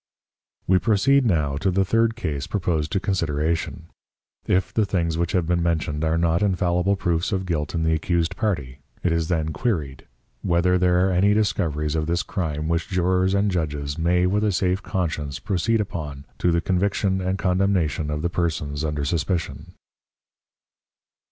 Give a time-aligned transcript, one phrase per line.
[0.65, 3.83] We proceed now to the third Case proposed to Consideration;
[4.47, 7.93] If the things which have been mentioned are not infallible Proofs of Guilt in the
[7.93, 10.07] accused Party, it is then Queried,
[10.43, 14.51] _Whether there are any Discoveries of this Crime, which Jurors and Judges may with a
[14.51, 19.73] safe Conscience proceed upon to the Conviction and Condemnation of the Persons under Suspicion?